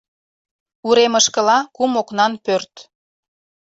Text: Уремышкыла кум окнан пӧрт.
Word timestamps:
Уремышкыла 0.87 1.57
кум 1.75 1.91
окнан 2.01 2.33
пӧрт. 2.43 2.73